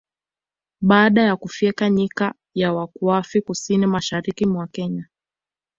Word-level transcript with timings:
Baada 0.81 1.21
ya 1.21 1.35
kufyeka 1.35 1.89
Nyika 1.89 2.33
ya 2.53 2.73
Wakuafi 2.73 3.41
kusini 3.41 3.85
mashariki 3.87 4.45
mwa 4.45 4.67
Kenya 4.67 5.09